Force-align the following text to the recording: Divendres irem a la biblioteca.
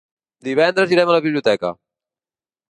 Divendres 0.47 0.95
irem 0.95 1.13
a 1.13 1.17
la 1.17 1.21
biblioteca. 1.27 1.73